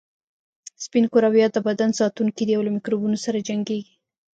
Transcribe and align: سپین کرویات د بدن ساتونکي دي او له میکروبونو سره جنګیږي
سپین 0.83 1.05
کرویات 1.13 1.51
د 1.53 1.57
بدن 1.67 1.89
ساتونکي 1.99 2.43
دي 2.47 2.53
او 2.55 2.61
له 2.67 2.71
میکروبونو 2.75 3.17
سره 3.25 3.45
جنګیږي 3.47 3.93